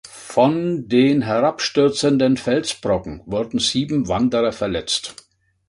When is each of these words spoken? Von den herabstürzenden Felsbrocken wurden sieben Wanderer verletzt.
Von 0.09 0.87
den 0.89 1.21
herabstürzenden 1.21 2.35
Felsbrocken 2.37 3.21
wurden 3.27 3.59
sieben 3.59 4.07
Wanderer 4.07 4.51
verletzt. 4.51 5.13